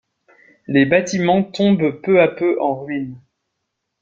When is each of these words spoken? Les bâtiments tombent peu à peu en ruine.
Les 0.65 0.87
bâtiments 0.87 1.43
tombent 1.43 2.01
peu 2.01 2.21
à 2.23 2.27
peu 2.27 2.59
en 2.59 2.73
ruine. 2.73 3.19